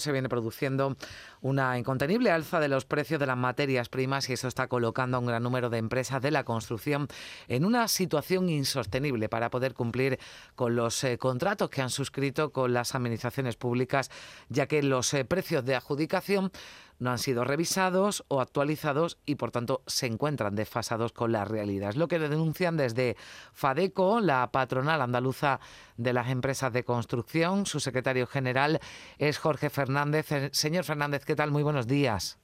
se 0.00 0.10
viene 0.10 0.28
produciendo 0.28 0.96
una 1.40 1.78
incontenible 1.78 2.32
alza 2.32 2.58
de 2.58 2.66
los 2.66 2.84
precios 2.84 3.20
de 3.20 3.26
las 3.26 3.36
materias 3.36 3.88
primas 3.88 4.28
y 4.28 4.32
eso 4.32 4.48
está 4.48 4.66
colocando 4.66 5.16
a 5.16 5.20
un 5.20 5.26
gran 5.26 5.40
número 5.40 5.70
de 5.70 5.78
empresas 5.78 6.20
de 6.20 6.32
la 6.32 6.42
construcción 6.42 7.06
en 7.46 7.64
una 7.64 7.86
situación 7.86 8.48
insostenible 8.48 9.28
para 9.28 9.50
poder 9.50 9.72
cumplir 9.72 10.18
con 10.56 10.74
los 10.74 11.04
eh, 11.04 11.16
contratos 11.16 11.70
que 11.70 11.80
han 11.80 11.90
suscrito 11.90 12.50
con 12.50 12.72
las 12.72 12.96
administraciones 12.96 13.54
públicas, 13.54 14.10
ya 14.48 14.66
que 14.66 14.82
los 14.82 15.14
eh, 15.14 15.24
precios 15.24 15.64
de 15.64 15.76
adjudicación 15.76 16.50
no 16.98 17.10
han 17.10 17.18
sido 17.18 17.44
revisados 17.44 18.24
o 18.28 18.40
actualizados 18.40 19.18
y 19.26 19.36
por 19.36 19.50
tanto 19.50 19.82
se 19.86 20.06
encuentran 20.06 20.54
desfasados 20.54 21.12
con 21.12 21.32
la 21.32 21.44
realidad. 21.44 21.90
Es 21.90 21.96
lo 21.96 22.08
que 22.08 22.18
denuncian 22.18 22.76
desde 22.76 23.16
FADECO, 23.52 24.20
la 24.20 24.50
patronal 24.50 25.02
andaluza 25.02 25.60
de 25.96 26.12
las 26.12 26.28
empresas 26.30 26.72
de 26.72 26.84
construcción. 26.84 27.66
Su 27.66 27.80
secretario 27.80 28.26
general 28.26 28.80
es 29.18 29.38
Jorge 29.38 29.70
Fernández. 29.70 30.32
Eh, 30.32 30.50
señor 30.52 30.84
Fernández, 30.84 31.24
¿qué 31.24 31.36
tal? 31.36 31.50
Muy 31.50 31.62
buenos 31.62 31.86
días. 31.86 32.38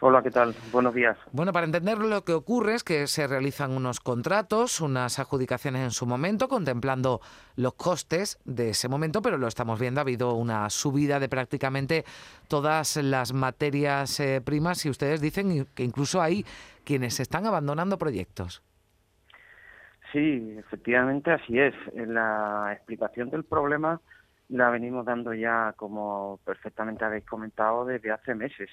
Hola, 0.00 0.22
¿qué 0.22 0.30
tal? 0.30 0.54
Buenos 0.70 0.94
días. 0.94 1.18
Bueno, 1.32 1.52
para 1.52 1.66
entender 1.66 1.98
lo 1.98 2.22
que 2.22 2.32
ocurre 2.32 2.74
es 2.74 2.84
que 2.84 3.08
se 3.08 3.26
realizan 3.26 3.72
unos 3.72 3.98
contratos, 3.98 4.80
unas 4.80 5.18
adjudicaciones 5.18 5.82
en 5.82 5.90
su 5.90 6.06
momento, 6.06 6.46
contemplando 6.46 7.20
los 7.56 7.74
costes 7.74 8.38
de 8.44 8.70
ese 8.70 8.88
momento, 8.88 9.20
pero 9.22 9.38
lo 9.38 9.48
estamos 9.48 9.80
viendo, 9.80 10.00
ha 10.00 10.02
habido 10.02 10.34
una 10.34 10.70
subida 10.70 11.18
de 11.18 11.28
prácticamente 11.28 12.04
todas 12.46 12.96
las 12.96 13.32
materias 13.32 14.20
eh, 14.20 14.40
primas 14.40 14.86
y 14.86 14.90
ustedes 14.90 15.20
dicen 15.20 15.66
que 15.74 15.82
incluso 15.82 16.22
hay 16.22 16.44
quienes 16.84 17.18
están 17.18 17.46
abandonando 17.46 17.98
proyectos. 17.98 18.62
Sí, 20.12 20.54
efectivamente 20.58 21.32
así 21.32 21.58
es. 21.58 21.74
La 21.92 22.72
explicación 22.72 23.30
del 23.30 23.42
problema 23.42 24.00
la 24.48 24.70
venimos 24.70 25.04
dando 25.04 25.34
ya, 25.34 25.74
como 25.76 26.38
perfectamente 26.44 27.04
habéis 27.04 27.24
comentado, 27.24 27.84
desde 27.84 28.12
hace 28.12 28.36
meses. 28.36 28.70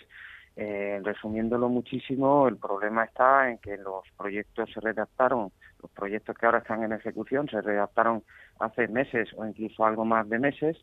Eh, 0.57 1.01
resumiéndolo 1.03 1.67
muchísimo, 1.67 2.47
el 2.47 2.55
problema 2.55 3.03
está 3.03 3.49
en 3.49 3.57
que 3.57 3.75
los 3.77 4.03
proyectos 4.17 4.69
se 4.73 4.79
redactaron, 4.79 5.51
los 5.81 5.91
proyectos 5.91 6.37
que 6.37 6.45
ahora 6.45 6.59
están 6.59 6.81
en 6.83 6.93
ejecución 6.93 7.49
se 7.49 7.61
redactaron 7.61 8.23
hace 8.59 8.87
meses 8.87 9.29
o 9.35 9.45
incluso 9.45 9.85
algo 9.85 10.05
más 10.05 10.29
de 10.29 10.39
meses 10.39 10.77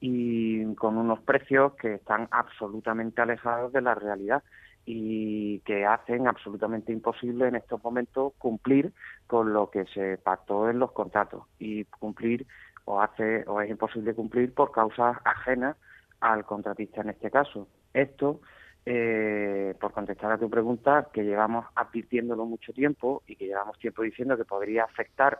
y 0.00 0.74
con 0.76 0.96
unos 0.96 1.20
precios 1.20 1.74
que 1.74 1.94
están 1.94 2.28
absolutamente 2.30 3.20
alejados 3.20 3.70
de 3.72 3.82
la 3.82 3.94
realidad 3.94 4.42
y 4.86 5.58
que 5.60 5.84
hacen 5.84 6.26
absolutamente 6.26 6.92
imposible 6.92 7.48
en 7.48 7.56
estos 7.56 7.84
momentos 7.84 8.32
cumplir 8.38 8.94
con 9.26 9.52
lo 9.52 9.68
que 9.68 9.84
se 9.92 10.16
pactó 10.16 10.70
en 10.70 10.78
los 10.78 10.92
contratos 10.92 11.44
y 11.58 11.84
cumplir 11.84 12.46
o 12.86 13.02
hace 13.02 13.44
o 13.46 13.60
es 13.60 13.68
imposible 13.68 14.14
cumplir 14.14 14.54
por 14.54 14.72
causas 14.72 15.18
ajenas 15.24 15.76
al 16.20 16.46
contratista 16.46 17.02
en 17.02 17.10
este 17.10 17.30
caso. 17.30 17.68
Esto 17.92 18.40
eh, 18.86 19.74
por 19.80 19.92
contestar 19.92 20.32
a 20.32 20.38
tu 20.38 20.48
pregunta, 20.48 21.08
que 21.12 21.24
llevamos 21.24 21.66
advirtiéndolo 21.74 22.46
mucho 22.46 22.72
tiempo 22.72 23.22
y 23.26 23.36
que 23.36 23.46
llevamos 23.46 23.78
tiempo 23.78 24.02
diciendo 24.02 24.36
que 24.36 24.44
podría 24.44 24.84
afectar 24.84 25.38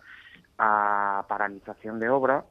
a 0.58 1.24
paralización 1.28 1.98
de 1.98 2.10
obras 2.10 2.44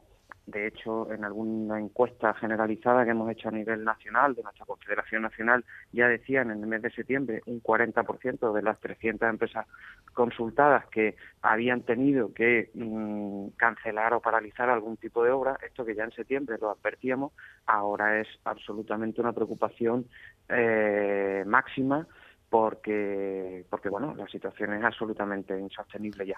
de 0.48 0.66
hecho, 0.66 1.12
en 1.12 1.26
alguna 1.26 1.78
encuesta 1.78 2.34
generalizada 2.36 3.04
que 3.04 3.12
hemos 3.12 3.30
hecho 3.30 3.50
a 3.50 3.52
nivel 3.52 3.84
nacional, 3.84 4.34
de 4.34 4.44
nuestra 4.44 4.66
Confederación 4.66 5.22
Nacional, 5.22 5.66
ya 5.92 6.08
decían 6.08 6.52
en 6.52 6.62
el 6.62 6.68
mes 6.68 6.82
de 6.82 6.90
septiembre 6.90 7.42
un 7.48 7.62
40% 7.62 8.54
de 8.54 8.62
las 8.62 8.80
300 8.80 9.30
empresas 9.30 9.68
consultadas 10.14 10.86
que 10.88 11.18
habían 11.42 11.82
tenido 11.82 12.34
que 12.34 12.72
mm, 12.74 13.50
cancelar 13.58 14.14
o 14.14 14.22
paralizar 14.22 14.70
algún 14.70 14.96
tipo 14.96 15.22
de 15.22 15.32
obra. 15.32 15.58
Esto 15.66 15.84
que 15.84 15.96
ya 15.96 16.06
en 16.06 16.12
septiembre 16.12 16.58
lo 16.62 16.72
advertíamos, 16.72 17.34
ahora 17.66 18.22
es 18.22 18.28
absolutamente 18.46 19.20
una 19.20 19.34
preocupación 19.34 20.08
eh, 20.48 21.44
máxima 21.46 22.08
porque, 22.50 23.66
porque 23.70 23.90
bueno, 23.90 24.16
la 24.16 24.28
situación 24.28 24.74
es 24.74 24.84
absolutamente 24.84 25.60
insostenible 25.60 26.26
ya. 26.26 26.38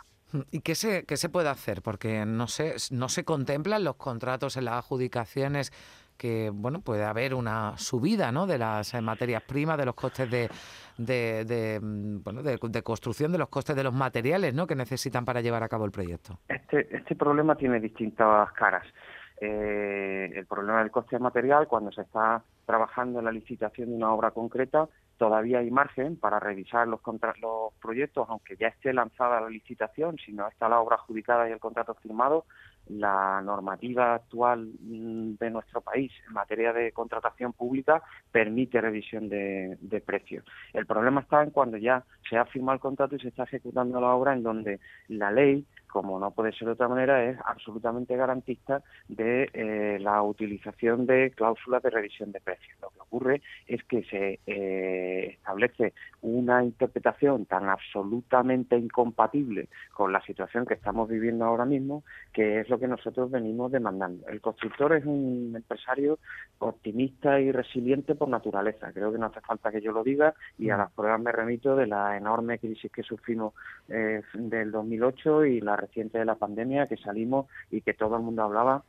¿Y 0.51 0.61
qué 0.61 0.75
se, 0.75 1.05
qué 1.05 1.17
se 1.17 1.29
puede 1.29 1.49
hacer? 1.49 1.81
Porque 1.81 2.25
no 2.25 2.47
se, 2.47 2.75
no 2.91 3.09
se 3.09 3.23
contemplan 3.23 3.83
los 3.83 3.95
contratos 3.95 4.57
en 4.57 4.65
las 4.65 4.75
adjudicaciones 4.75 5.71
que 6.17 6.51
bueno 6.53 6.81
puede 6.81 7.05
haber 7.05 7.33
una 7.33 7.77
subida 7.77 8.31
¿no? 8.31 8.45
de 8.45 8.57
las 8.57 8.93
eh, 8.93 9.01
materias 9.01 9.41
primas, 9.41 9.77
de 9.77 9.85
los 9.85 9.95
costes 9.95 10.29
de, 10.29 10.49
de, 10.97 11.45
de 11.45 11.79
mm, 11.81 12.23
bueno, 12.23 12.43
de, 12.43 12.83
construcción, 12.83 13.31
de 13.31 13.37
los 13.37 13.47
costes 13.47 13.75
de 13.75 13.83
los 13.83 13.93
materiales 13.93 14.53
¿no? 14.53 14.67
que 14.67 14.75
necesitan 14.75 15.23
para 15.23 15.39
llevar 15.39 15.63
a 15.63 15.69
cabo 15.69 15.85
el 15.85 15.91
proyecto. 15.91 16.37
Este, 16.49 16.93
este 16.93 17.15
problema 17.15 17.55
tiene 17.55 17.79
distintas 17.79 18.51
caras. 18.51 18.85
Eh, 19.41 20.31
el 20.35 20.45
problema 20.45 20.79
del 20.79 20.91
coste 20.91 21.17
material, 21.17 21.67
cuando 21.67 21.91
se 21.91 22.01
está 22.01 22.43
trabajando 22.65 23.19
en 23.19 23.25
la 23.25 23.31
licitación 23.31 23.89
de 23.89 23.95
una 23.95 24.13
obra 24.13 24.31
concreta, 24.31 24.89
todavía 25.17 25.59
hay 25.59 25.71
margen 25.71 26.17
para 26.17 26.39
revisar 26.39 26.87
los, 26.87 26.99
los 27.41 27.73
proyectos, 27.81 28.27
aunque 28.29 28.57
ya 28.57 28.67
esté 28.67 28.93
lanzada 28.93 29.41
la 29.41 29.49
licitación, 29.49 30.17
si 30.17 30.33
no 30.33 30.47
está 30.47 30.67
la 30.67 30.79
obra 30.79 30.97
adjudicada 30.97 31.47
y 31.47 31.53
el 31.53 31.59
contrato 31.59 31.93
firmado, 31.95 32.45
la 32.89 33.41
normativa 33.41 34.15
actual 34.15 34.71
mm, 34.81 35.35
de 35.39 35.49
nuestro 35.51 35.81
país 35.81 36.11
en 36.27 36.33
materia 36.33 36.73
de 36.73 36.91
contratación 36.91 37.53
pública 37.53 38.01
permite 38.31 38.81
revisión 38.81 39.29
de, 39.29 39.77
de, 39.79 40.01
precios. 40.01 40.43
El 40.73 40.85
problema 40.85 41.21
está 41.21 41.43
en 41.43 41.51
cuando 41.51 41.77
ya 41.77 42.03
se 42.29 42.37
ha 42.37 42.45
firmado 42.45 42.75
el 42.75 42.81
contrato 42.81 43.15
y 43.15 43.19
se 43.19 43.29
está 43.29 43.43
ejecutando 43.43 44.01
la 44.01 44.15
obra 44.15 44.33
en 44.33 44.43
donde 44.43 44.79
la 45.07 45.31
ley 45.31 45.65
como 45.91 46.19
no 46.19 46.31
puede 46.31 46.53
ser 46.53 46.67
de 46.67 46.73
otra 46.73 46.87
manera, 46.87 47.23
es 47.25 47.37
absolutamente 47.45 48.15
garantista 48.15 48.81
de 49.07 49.49
eh, 49.53 49.97
la 49.99 50.21
utilización 50.23 51.05
de 51.05 51.31
cláusulas 51.31 51.83
de 51.83 51.89
revisión 51.89 52.31
de 52.31 52.39
precios. 52.39 52.77
Ocurre 53.09 53.41
es 53.67 53.83
que 53.83 54.03
se 54.03 54.39
eh, 54.45 55.31
establece 55.33 55.93
una 56.21 56.63
interpretación 56.63 57.45
tan 57.45 57.69
absolutamente 57.69 58.77
incompatible 58.77 59.69
con 59.93 60.13
la 60.13 60.21
situación 60.21 60.65
que 60.65 60.75
estamos 60.75 61.09
viviendo 61.09 61.45
ahora 61.45 61.65
mismo, 61.65 62.03
que 62.31 62.59
es 62.59 62.69
lo 62.69 62.79
que 62.79 62.87
nosotros 62.87 63.31
venimos 63.31 63.71
demandando. 63.71 64.27
El 64.27 64.41
constructor 64.41 64.93
es 64.93 65.05
un 65.05 65.53
empresario 65.55 66.19
optimista 66.59 67.39
y 67.39 67.51
resiliente 67.51 68.15
por 68.15 68.29
naturaleza. 68.29 68.91
Creo 68.93 69.11
que 69.11 69.17
no 69.17 69.27
hace 69.27 69.41
falta 69.41 69.71
que 69.71 69.81
yo 69.81 69.91
lo 69.91 70.03
diga 70.03 70.33
y 70.57 70.69
a 70.69 70.75
mm. 70.75 70.79
las 70.79 70.91
pruebas 70.91 71.21
me 71.21 71.31
remito 71.31 71.75
de 71.75 71.87
la 71.87 72.15
enorme 72.15 72.59
crisis 72.59 72.91
que 72.91 73.03
sufrimos 73.03 73.53
eh, 73.89 74.21
del 74.33 74.71
2008 74.71 75.45
y 75.45 75.61
la 75.61 75.75
reciente 75.75 76.19
de 76.19 76.25
la 76.25 76.35
pandemia 76.35 76.87
que 76.87 76.97
salimos 76.97 77.47
y 77.71 77.81
que 77.81 77.93
todo 77.93 78.17
el 78.17 78.23
mundo 78.23 78.43
hablaba 78.43 78.83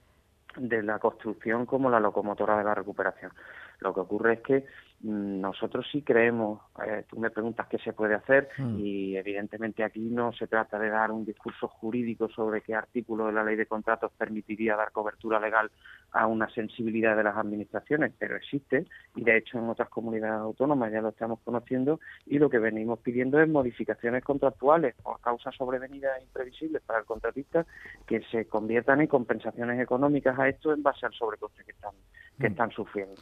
de 0.57 0.83
la 0.83 0.99
construcción 0.99 1.67
como 1.67 1.91
la 1.91 2.01
locomotora 2.01 2.59
de 2.59 2.65
la 2.65 2.75
recuperación. 2.75 3.33
Lo 3.81 3.95
que 3.95 4.01
ocurre 4.01 4.35
es 4.35 4.41
que 4.41 4.65
mm, 5.01 5.41
nosotros 5.41 5.87
sí 5.91 6.03
creemos, 6.03 6.61
eh, 6.87 7.05
tú 7.09 7.19
me 7.19 7.31
preguntas 7.31 7.67
qué 7.69 7.79
se 7.79 7.93
puede 7.93 8.15
hacer 8.15 8.49
mm. 8.59 8.79
y 8.79 9.17
evidentemente 9.17 9.83
aquí 9.83 10.01
no 10.01 10.33
se 10.33 10.47
trata 10.47 10.79
de 10.79 10.91
dar 10.91 11.11
un 11.11 11.25
discurso 11.25 11.69
jurídico 11.69 12.29
sobre 12.29 12.61
qué 12.61 12.75
artículo 12.75 13.27
de 13.27 13.33
la 13.33 13.45
ley 13.45 13.57
de 13.57 13.67
contratos 13.67 14.13
permitiría 14.17 14.77
dar 14.77 14.93
cobertura 14.93 15.41
legal 15.41 15.71
a 16.13 16.27
una 16.27 16.51
sensibilidad 16.51 17.17
de 17.17 17.25
las 17.25 17.37
administraciones, 17.37 18.13
pero 18.19 18.37
existe 18.37 18.87
y 19.15 19.25
de 19.25 19.39
hecho 19.39 19.59
en 19.59 19.69
otras 19.69 19.89
comunidades 19.89 20.41
autónomas 20.41 20.93
ya 20.93 21.01
lo 21.01 21.11
estamos 21.11 21.41
conociendo 21.45 22.01
y 22.27 22.39
lo 22.39 22.51
que 22.51 22.59
venimos 22.59 22.99
pidiendo 22.99 23.41
es 23.41 23.49
modificaciones 23.49 24.25
contractuales 24.25 24.95
por 25.03 25.21
causas 25.21 25.55
sobrevenidas 25.55 26.19
e 26.19 26.25
imprevisibles 26.25 26.83
para 26.83 27.01
el 27.01 27.05
contratista 27.05 27.65
que 28.07 28.21
se 28.31 28.47
conviertan 28.47 29.01
en 29.01 29.07
compensaciones 29.07 29.81
económicas 29.81 30.39
a 30.39 30.49
esto 30.49 30.73
en 30.73 30.83
base 30.83 31.07
al 31.07 31.13
sobrecoste 31.13 31.65
que 31.65 31.73
están 31.73 31.93
que 32.41 32.49
mm. 32.49 32.53
están 32.53 32.71
sufriendo. 32.71 33.15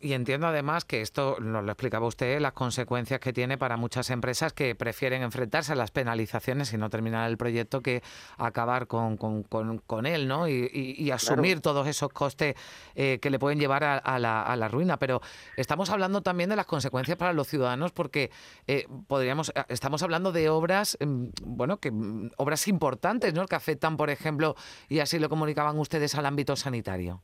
y 0.00 0.14
entiendo 0.14 0.46
además 0.46 0.86
que 0.86 1.02
esto, 1.02 1.36
nos 1.38 1.62
lo 1.62 1.70
explicaba 1.70 2.06
usted, 2.06 2.40
las 2.40 2.52
consecuencias 2.52 3.20
que 3.20 3.32
tiene 3.32 3.58
para 3.58 3.76
muchas 3.76 4.08
empresas 4.08 4.54
que 4.54 4.74
prefieren 4.74 5.22
enfrentarse 5.22 5.72
a 5.72 5.76
las 5.76 5.90
penalizaciones 5.90 6.72
y 6.72 6.78
no 6.78 6.88
terminar 6.88 7.28
el 7.28 7.36
proyecto 7.36 7.82
que 7.82 8.02
acabar 8.38 8.86
con, 8.86 9.16
con, 9.18 10.06
él, 10.06 10.26
¿no? 10.26 10.48
Y, 10.48 11.10
asumir 11.10 11.60
todos 11.60 11.86
esos 11.88 12.10
costes 12.10 12.54
eh, 12.94 13.18
que 13.20 13.30
le 13.30 13.38
pueden 13.38 13.58
llevar 13.58 13.84
a, 13.84 14.18
la, 14.18 14.42
a, 14.42 14.56
la, 14.56 14.68
ruina. 14.68 14.96
Pero 14.96 15.20
estamos 15.56 15.90
hablando 15.90 16.22
también 16.22 16.48
de 16.48 16.56
las 16.56 16.66
consecuencias 16.66 17.18
para 17.18 17.32
los 17.32 17.48
ciudadanos 17.48 17.92
porque 17.92 18.30
eh, 18.66 18.86
podríamos, 19.08 19.50
eh, 19.54 19.64
estamos 19.68 20.02
hablando 20.02 20.32
de 20.32 20.48
obras, 20.48 20.96
mm, 21.00 21.26
bueno, 21.44 21.78
que 21.78 21.90
mm, 21.90 22.30
obras 22.36 22.68
importantes, 22.68 23.34
¿no? 23.34 23.46
Que 23.46 23.56
afectan, 23.56 23.96
por 23.96 24.08
ejemplo, 24.08 24.54
y 24.88 25.00
así 25.00 25.18
lo 25.18 25.28
comunicaban 25.28 25.76
ustedes 25.78 26.14
al 26.14 26.26
ámbito 26.26 26.54
sanitario. 26.56 27.22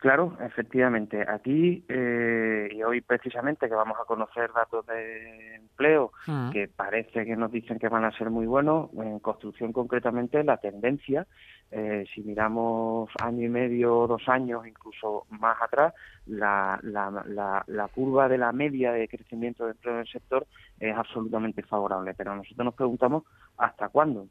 Claro, 0.00 0.36
efectivamente. 0.40 1.24
Aquí, 1.28 1.84
eh, 1.88 2.68
y 2.70 2.82
hoy 2.84 3.00
precisamente 3.00 3.68
que 3.68 3.74
vamos 3.74 3.98
a 4.00 4.04
conocer 4.04 4.52
datos 4.52 4.86
de 4.86 5.56
empleo 5.56 6.12
mm. 6.26 6.50
que 6.50 6.68
parece 6.68 7.24
que 7.24 7.34
nos 7.34 7.50
dicen 7.50 7.80
que 7.80 7.88
van 7.88 8.04
a 8.04 8.12
ser 8.12 8.30
muy 8.30 8.46
buenos, 8.46 8.90
en 8.94 9.18
construcción 9.18 9.72
concretamente 9.72 10.44
la 10.44 10.58
tendencia, 10.58 11.26
eh, 11.72 12.04
si 12.14 12.22
miramos 12.22 13.10
año 13.20 13.44
y 13.44 13.48
medio, 13.48 14.06
dos 14.06 14.22
años, 14.28 14.64
incluso 14.68 15.26
más 15.30 15.60
atrás, 15.60 15.92
la, 16.26 16.78
la, 16.82 17.10
la, 17.26 17.64
la 17.66 17.88
curva 17.88 18.28
de 18.28 18.38
la 18.38 18.52
media 18.52 18.92
de 18.92 19.08
crecimiento 19.08 19.64
de 19.64 19.72
empleo 19.72 19.94
en 19.94 20.00
el 20.00 20.08
sector 20.08 20.46
es 20.78 20.96
absolutamente 20.96 21.62
favorable. 21.64 22.14
Pero 22.16 22.36
nosotros 22.36 22.64
nos 22.64 22.74
preguntamos 22.74 23.24
hasta 23.56 23.88
cuándo 23.88 24.28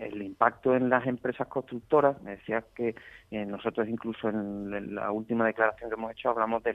el 0.00 0.22
impacto 0.22 0.74
en 0.74 0.88
las 0.88 1.06
empresas 1.06 1.46
constructoras, 1.48 2.20
me 2.22 2.32
decías 2.32 2.64
que 2.74 2.94
eh, 3.30 3.44
nosotros 3.46 3.88
incluso 3.88 4.28
en, 4.28 4.94
la 4.94 5.10
última 5.10 5.46
declaración 5.46 5.90
que 5.90 5.94
hemos 5.94 6.12
hecho 6.12 6.30
hablamos 6.30 6.62
de 6.62 6.74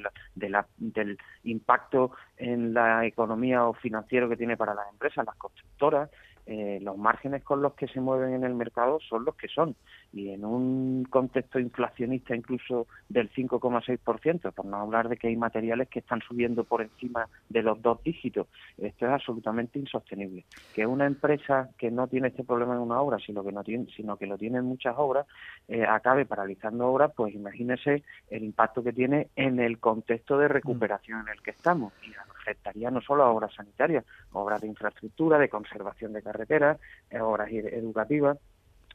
la, 0.49 0.67
del 0.77 1.17
impacto 1.43 2.11
en 2.37 2.73
la 2.73 3.05
economía 3.05 3.65
o 3.65 3.73
financiero 3.73 4.29
que 4.29 4.37
tiene 4.37 4.57
para 4.57 4.73
las 4.73 4.89
empresas, 4.89 5.25
las 5.25 5.35
constructoras, 5.35 6.09
eh, 6.53 6.79
los 6.81 6.97
márgenes 6.97 7.45
con 7.45 7.61
los 7.61 7.75
que 7.75 7.87
se 7.87 8.01
mueven 8.01 8.33
en 8.33 8.43
el 8.43 8.53
mercado 8.53 8.99
son 9.07 9.23
los 9.23 9.35
que 9.35 9.47
son. 9.47 9.73
Y 10.11 10.31
en 10.31 10.43
un 10.43 11.07
contexto 11.09 11.59
inflacionista 11.59 12.35
incluso 12.35 12.87
del 13.07 13.31
5,6%, 13.31 14.51
por 14.51 14.65
no 14.65 14.75
hablar 14.75 15.07
de 15.07 15.15
que 15.15 15.29
hay 15.29 15.37
materiales 15.37 15.87
que 15.87 15.99
están 15.99 16.19
subiendo 16.19 16.65
por 16.65 16.81
encima 16.81 17.29
de 17.47 17.63
los 17.63 17.81
dos 17.81 18.03
dígitos, 18.03 18.47
esto 18.77 19.05
es 19.05 19.11
absolutamente 19.13 19.79
insostenible. 19.79 20.43
Que 20.75 20.85
una 20.85 21.05
empresa 21.05 21.69
que 21.77 21.89
no 21.89 22.07
tiene 22.07 22.27
este 22.27 22.43
problema 22.43 22.73
en 22.73 22.81
una 22.81 22.99
obra, 22.99 23.17
sino 23.25 23.45
que, 23.45 23.53
no 23.53 23.63
tiene, 23.63 23.87
sino 23.95 24.17
que 24.17 24.27
lo 24.27 24.37
tiene 24.37 24.57
en 24.57 24.65
muchas 24.65 24.95
obras, 24.97 25.27
eh, 25.69 25.85
acabe 25.85 26.25
paralizando 26.25 26.85
obras, 26.85 27.13
pues 27.15 27.33
imagínese 27.33 28.03
el 28.29 28.43
impacto 28.43 28.83
que 28.83 28.91
tiene 28.91 29.29
en 29.37 29.61
el 29.61 29.79
contexto 29.79 30.37
de 30.37 30.49
recuperación 30.49 31.21
en 31.21 31.29
el 31.29 31.41
que 31.41 31.51
estamos. 31.51 31.93
Y 32.03 32.11
afectaría 32.41 32.91
no 32.91 33.01
solo 33.01 33.23
a 33.23 33.31
obras 33.31 33.53
sanitarias, 33.53 34.05
obras 34.31 34.61
de 34.61 34.67
infraestructura, 34.67 35.37
de 35.37 35.49
conservación 35.49 36.13
de 36.13 36.21
carreteras, 36.21 36.79
eh, 37.09 37.19
obras 37.19 37.49
educativas, 37.51 38.37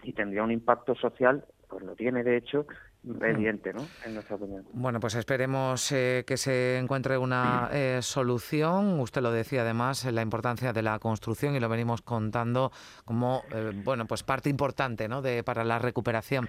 y 0.03 0.13
tendría 0.13 0.43
un 0.43 0.53
impacto 0.53 0.95
social, 0.95 1.45
pues 1.69 1.83
lo 1.83 1.95
tiene 1.95 2.23
de 2.23 2.37
hecho, 2.37 2.67
evidente, 3.23 3.73
¿no? 3.73 3.87
En 4.05 4.15
nuestra 4.15 4.37
opinión. 4.37 4.65
Bueno, 4.73 5.01
pues 5.01 5.15
esperemos 5.15 5.91
eh, 5.93 6.25
que 6.27 6.37
se 6.37 6.77
encuentre 6.77 7.17
una 7.17 7.71
eh, 7.73 8.01
solución. 8.03 9.01
Usted 9.01 9.23
lo 9.23 9.31
decía 9.31 9.63
además, 9.63 10.05
la 10.05 10.23
importancia 10.23 10.73
de 10.73 10.83
la 10.83 10.99
construcción 10.99 11.55
y 11.55 11.61
lo 11.61 11.69
venimos 11.69 12.03
contando 12.03 12.73
como, 13.05 13.43
bueno, 13.85 14.07
pues 14.07 14.23
parte 14.23 14.51
importante, 14.51 15.09
¿no? 15.09 15.23
De, 15.23 15.43
para 15.45 15.65
la 15.65 15.79
recuperación 15.79 16.49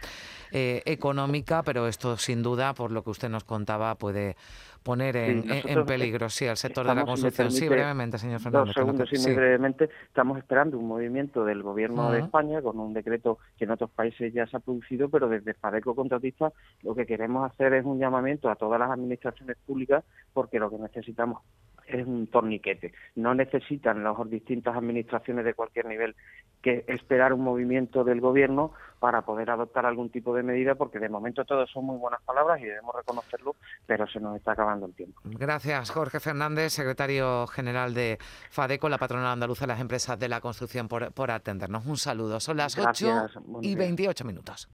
económica, 0.51 1.63
pero 1.63 1.87
esto 1.87 2.17
sin 2.17 2.41
duda, 2.43 2.73
por 2.73 2.91
lo 2.91 3.03
que 3.03 3.11
usted 3.11 3.29
nos 3.29 3.43
contaba, 3.43 3.95
puede 3.95 4.35
poner 4.83 5.15
en, 5.15 5.43
peligro, 5.85 6.29
sí, 6.29 6.47
al 6.47 6.57
sector 6.57 6.85
de 6.87 6.95
la 6.95 7.05
construcción. 7.05 7.51
Sí, 7.51 7.67
brevemente, 7.67 8.17
señor 8.17 8.39
Fernández. 8.39 8.75
Dos 8.75 8.75
segundos, 8.75 9.09
sí, 9.09 9.19
muy 9.19 9.35
brevemente. 9.35 9.89
Estamos 10.07 10.37
esperando 10.37 10.77
un 10.77 10.87
movimiento 10.87 11.45
del 11.45 11.63
Gobierno 11.63 12.11
de 12.11 12.19
España 12.19 12.61
con 12.61 12.79
un 12.79 12.93
decreto 12.93 13.39
que 13.57 13.65
en 13.65 13.71
otros 13.71 13.89
países 13.89 14.33
ya 14.33 14.47
se 14.47 14.57
ha 14.57 14.59
producido, 14.59 15.09
pero 15.09 15.27
desde 15.27 15.53
Fadeco 15.53 15.95
Contratista 15.95 16.51
lo 16.83 16.95
que 16.95 17.05
queremos 17.05 17.49
hacer 17.49 17.73
es 17.73 17.85
un 17.85 17.99
llamamiento 17.99 18.49
a 18.49 18.55
todas 18.55 18.79
las 18.79 18.91
administraciones 18.91 19.57
públicas 19.65 20.03
porque 20.33 20.59
lo 20.59 20.69
que 20.69 20.77
necesitamos 20.77 21.41
es 21.87 22.05
un 22.05 22.27
torniquete. 22.27 22.93
No 23.15 23.33
necesitan 23.33 24.03
las 24.03 24.15
distintas 24.29 24.75
administraciones 24.75 25.45
de 25.45 25.53
cualquier 25.53 25.85
nivel 25.85 26.15
que 26.61 26.83
esperar 26.87 27.33
un 27.33 27.41
movimiento 27.43 28.03
del 28.03 28.19
gobierno 28.19 28.73
para 28.99 29.21
poder 29.21 29.51
adoptar 29.51 29.85
algún 29.85 30.09
tipo 30.09 30.35
de 30.35 30.41
medida, 30.41 30.75
porque 30.75 30.99
de 30.99 31.07
momento 31.07 31.45
todo 31.45 31.67
son 31.67 31.85
muy 31.85 31.97
buenas 31.97 32.21
palabras 32.23 32.59
y 32.59 32.65
debemos 32.65 32.95
reconocerlo, 32.95 33.55
pero 33.85 34.07
se 34.07 34.19
nos 34.19 34.35
está 34.35 34.53
acabando 34.53 34.87
el 34.87 34.93
tiempo. 34.93 35.21
Gracias, 35.23 35.91
Jorge 35.91 36.19
Fernández, 36.19 36.73
secretario 36.73 37.45
general 37.47 37.93
de 37.93 38.17
FADECO, 38.49 38.89
la 38.89 38.97
patronal 38.97 39.27
andaluza 39.27 39.65
de 39.65 39.73
las 39.73 39.81
empresas 39.81 40.17
de 40.17 40.27
la 40.27 40.41
construcción, 40.41 40.87
por, 40.87 41.11
por 41.13 41.29
atendernos. 41.29 41.85
Un 41.85 41.97
saludo. 41.97 42.39
Son 42.39 42.57
las 42.57 42.77
8 42.77 43.27
y 43.61 43.75
28 43.75 44.25
minutos. 44.25 44.65